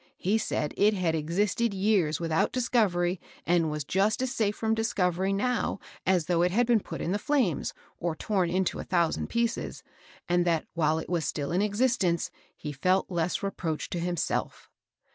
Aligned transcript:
He 0.17 0.39
said 0.39 0.73
it 0.77 0.95
had 0.95 1.13
existed 1.13 1.75
years 1.75 2.19
without 2.19 2.51
discovery, 2.51 3.21
and 3.45 3.69
was 3.69 3.83
just 3.83 4.19
as 4.23 4.33
safe 4.33 4.55
from 4.55 4.73
discovery 4.73 5.31
now 5.31 5.79
as 6.07 6.25
though 6.25 6.41
it 6.41 6.49
had 6.49 6.65
been 6.65 6.79
put 6.79 7.01
in 7.01 7.11
the 7.11 7.19
flames, 7.19 7.71
or 7.99 8.15
torn 8.15 8.49
into 8.49 8.79
a 8.79 8.83
thousand 8.83 9.29
pieces^ 9.29 9.83
and 10.27 10.43
that 10.43 10.65
while 10.73 10.97
it 10.97 11.07
was 11.07 11.25
still 11.25 11.51
in 11.51 11.61
existence 11.61 12.31
he 12.57 12.71
felt 12.71 13.11
less 13.11 13.43
reproach 13.43 13.91
to 13.91 13.99
himself. 13.99 14.71